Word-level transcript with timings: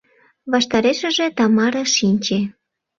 Ваштарешыже 0.51 1.25
Тамара 1.37 1.83
шинче. 1.95 2.39